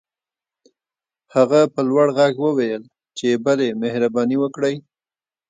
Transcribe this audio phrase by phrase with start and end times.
[1.35, 2.83] هغه په لوړ غږ وويل
[3.17, 4.75] چې بلې مهرباني وکړئ.